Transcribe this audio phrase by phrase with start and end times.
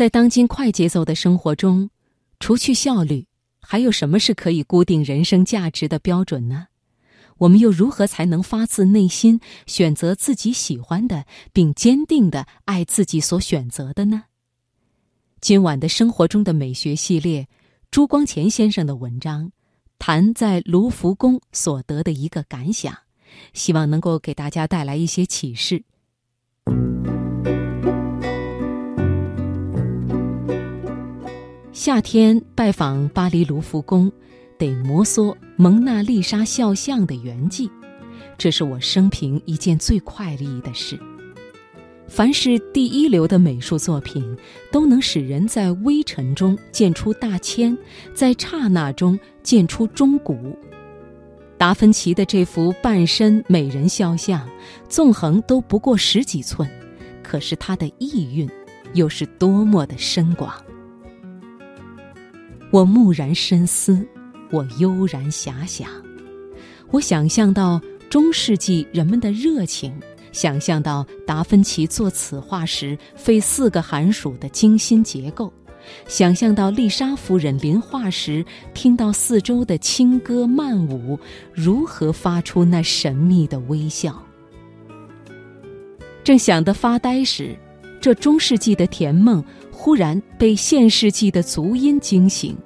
[0.00, 1.90] 在当今快节奏的生活中，
[2.38, 3.26] 除去效率，
[3.60, 6.68] 还有什么是可以固定人生价值的标准呢？
[7.36, 14.22] 我们又如何才能发自内心选择自己喜欢的，并坚定的爱自己所选择的呢？
[15.42, 17.46] 今晚的生活中的美学系列，
[17.90, 19.52] 朱光潜先生的文章，
[19.98, 22.96] 谈在卢浮宫所得的一个感想，
[23.52, 25.84] 希望能够给大家带来一些启示。
[31.80, 34.12] 夏天拜访巴黎卢浮宫，
[34.58, 37.70] 得摩挲蒙娜丽莎肖像的原迹，
[38.36, 41.00] 这是我生平一件最快意的事。
[42.06, 44.36] 凡是第一流的美术作品，
[44.70, 47.74] 都能使人在微尘中见出大千，
[48.12, 50.54] 在刹那中见出中古。
[51.56, 54.46] 达芬奇的这幅半身美人肖像，
[54.86, 56.68] 纵横都不过十几寸，
[57.22, 58.46] 可是它的意蕴，
[58.92, 60.52] 又是多么的深广。
[62.72, 64.06] 我蓦然深思，
[64.50, 65.88] 我悠然遐想，
[66.92, 69.92] 我想象到中世纪人们的热情。
[70.30, 75.52] 想象到达芬奇作此画时费四个寒暑的精心结构，
[76.06, 81.18] 想象到丽莎夫人临画时听到四周的轻歌曼舞，
[81.52, 84.24] 如何发出那神秘的微笑。
[86.22, 87.56] 正想得发呆时，
[88.00, 92.56] 这中世纪的甜梦忽然被现世纪的足音惊醒。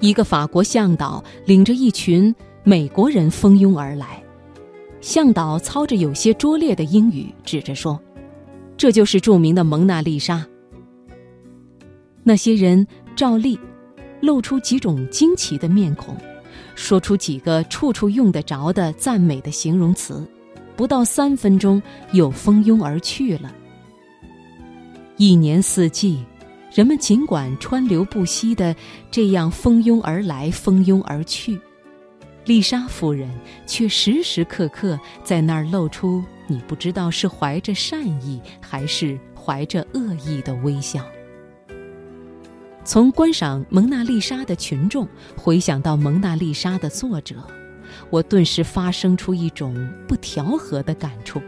[0.00, 4.22] 一个法国向导领着一群美国人蜂拥而来。
[5.00, 8.00] 向导操着有些拙劣的英语，指着说
[8.74, 10.44] ：“这就是著名的蒙娜丽莎。”
[12.24, 13.58] 那些人照例
[14.22, 16.16] 露出几种惊奇的面孔，
[16.74, 20.26] 说出几个处处用得着的赞美的形容词，
[20.74, 23.54] 不到三分钟又蜂拥而去了。
[25.16, 26.24] 一年四季，
[26.72, 28.74] 人们尽管川流不息的
[29.12, 31.58] 这样蜂拥而来，蜂拥而去。
[32.44, 33.30] 丽莎夫人
[33.64, 41.06] 却时时刻刻在那儿露出你不知道是怀着善意还是怀着恶意的微笑。
[42.84, 47.36] 从观赏蒙娜丽莎的群众回想到蒙娜丽莎的作者，
[48.10, 51.40] 我顿时发生出一种不调和的感触。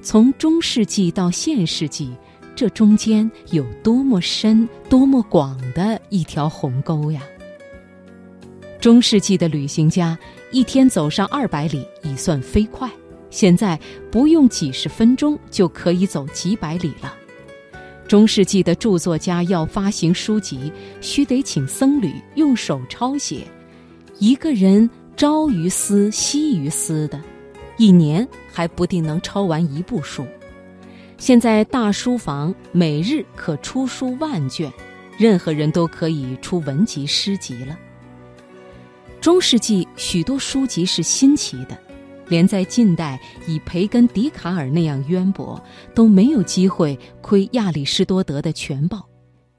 [0.00, 2.16] 从中世纪到现世纪，
[2.54, 7.22] 这中间有多么深、多么广的一条鸿沟呀！
[8.80, 10.18] 中世纪的旅行家
[10.50, 12.90] 一天走上二百里已算飞快，
[13.30, 13.78] 现在
[14.10, 17.14] 不用几十分钟就可以走几百里了。
[18.06, 20.70] 中世纪的著作家要发行书籍，
[21.00, 23.46] 须得请僧侣用手抄写，
[24.18, 27.18] 一个人朝于斯，夕于斯的，
[27.78, 30.26] 一年还不定能抄完一部书。
[31.22, 34.72] 现在大书房每日可出书万卷，
[35.16, 37.78] 任何人都可以出文集诗集了。
[39.20, 41.78] 中世纪许多书籍是新奇的，
[42.26, 45.62] 连在近代以培根、笛卡尔那样渊博，
[45.94, 49.08] 都没有机会窥亚里士多德的全报。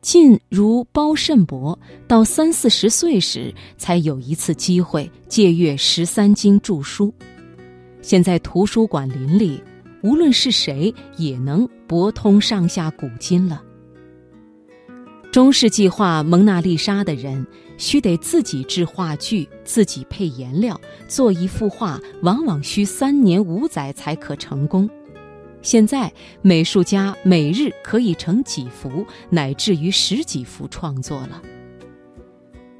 [0.00, 1.78] 近如包慎伯
[2.08, 7.14] 到三四十岁时，才有一次机会借阅十三经著书。
[8.02, 9.62] 现在图书馆林立，
[10.04, 13.62] 无论是谁也能博通上下古今了。
[15.32, 17.44] 中世纪画蒙娜丽莎的人，
[17.78, 20.78] 需得自己制画具，自己配颜料，
[21.08, 24.88] 做一幅画，往往需三年五载才可成功。
[25.62, 26.12] 现在
[26.42, 31.40] 美术家每日可以成几幅，乃至于十几幅创作了。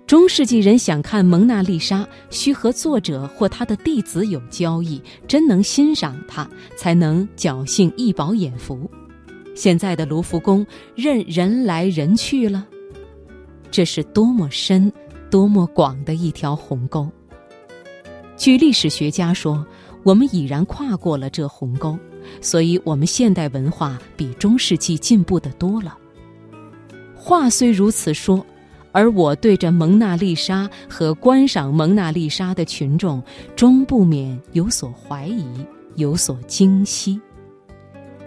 [0.07, 8.89] 中世纪人想看蒙娜丽莎，需和作者或他的弟子有交易，真能欣赏他，才能侥幸一饱眼福。
[9.55, 12.67] 现在的卢浮宫任人来人去了，
[13.71, 14.93] 这是多么深、
[15.31, 17.09] 多么广的一条鸿沟。
[18.37, 19.67] 据历史学家说，
[20.03, 21.99] 我们已然跨过了这鸿沟，
[22.43, 25.97] 所以我们现代文化比中世纪进步的多了。
[27.15, 28.45] 话虽如此说，
[28.95, 33.21] 而我对着蒙娜丽莎和观赏蒙娜丽莎的群众，
[33.57, 35.45] 终不免有所怀疑，
[35.97, 37.21] 有所惊惜。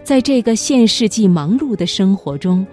[0.04, 2.66] 在这个现世纪忙碌的生活中，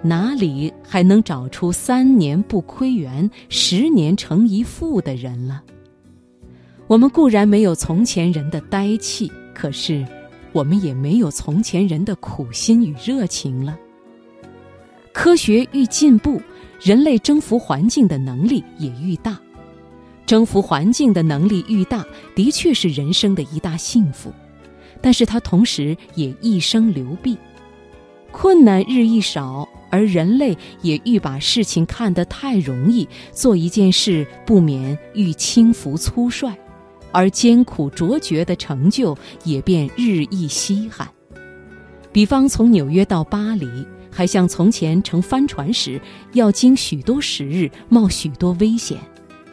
[0.00, 5.62] 哪里还能找出三年不亏元、十年成一富的人了？
[6.86, 10.02] 我们固然没有从前人的呆气，可是
[10.52, 13.78] 我们也没有从前人的苦心与热情了。
[15.12, 16.40] 科学愈进步，
[16.82, 19.38] 人类征服环境的能力也愈大。
[20.26, 24.32] 征服环境的能力愈大，的确是人生的一大幸福。
[25.00, 27.36] 但是它同时也一生流弊，
[28.30, 36.52] 困难日益少，而人类也愈把事情看得太容易，做一件事不免愈轻浮粗率，
[37.12, 41.08] 而艰苦卓绝的成就也便日益稀罕。
[42.12, 45.98] 比方从纽约到巴黎，还像从前乘帆船时
[46.34, 48.98] 要经许多时日，冒许多危险。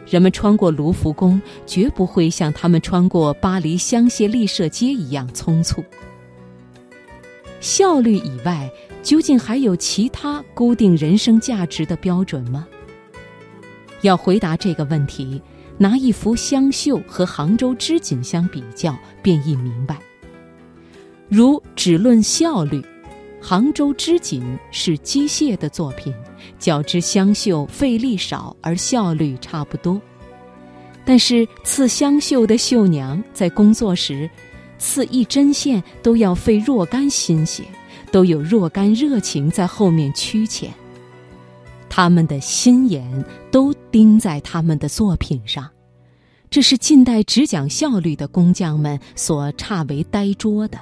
[0.10, 5.84] 人们穿过卢浮宫，绝不会像他们穿过巴黎香榭丽舍街一样匆促。
[7.62, 8.70] 效率以外，
[9.02, 12.68] 究竟还有其他固定人生价值的标准吗？
[14.02, 15.42] 要回答这个问题，
[15.78, 19.98] 拿一幅湘绣和杭州织锦相比较，便易明白。
[21.30, 22.84] 如只论效率，
[23.40, 26.12] 杭州织锦是机械的作品，
[26.58, 30.02] 较之湘绣费力少而效率差不多。
[31.06, 34.28] 但是刺湘绣的绣娘在工作时，
[34.80, 37.64] 刺一针线都要费若干心血，
[38.12, 40.70] 都有若干热情在后面驱遣。
[41.90, 45.70] 他们的心眼都盯在他们的作品上，
[46.50, 50.80] 这是近代只讲效率的工匠们所差为呆拙的。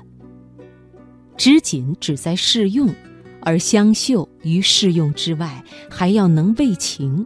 [1.38, 2.94] 织锦只在试用，
[3.42, 7.25] 而湘绣于试用之外，还要能为情，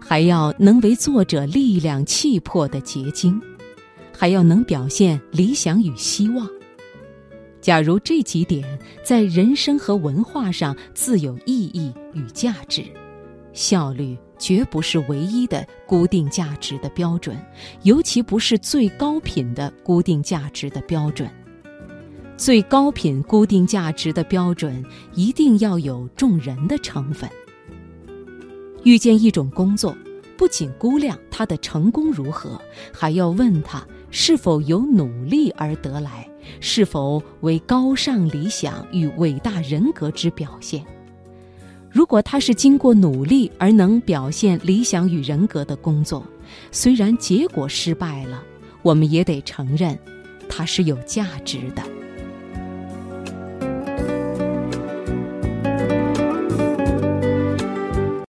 [0.00, 3.40] 还要能为作者力量气魄的结晶，
[4.16, 6.48] 还要能表现理想与希望。
[7.60, 8.64] 假如这几点
[9.04, 12.84] 在人生和文化上自有意义与价值，
[13.52, 17.36] 效率绝不是唯一的固定价值的标准，
[17.82, 21.28] 尤其不是最高品的固定价值的标准。
[22.40, 24.82] 最高品固定价值的标准
[25.14, 27.28] 一定要有重人的成分。
[28.82, 29.94] 遇见一种工作，
[30.38, 32.58] 不仅估量他的成功如何，
[32.94, 36.26] 还要问他是否有努力而得来，
[36.60, 40.82] 是否为高尚理想与伟大人格之表现。
[41.90, 46.26] 如果他是经过努力而能表现理想与人格的工作，
[46.72, 48.42] 虽然结果失败了，
[48.80, 49.98] 我们也得承认，
[50.48, 51.82] 它是有价值的。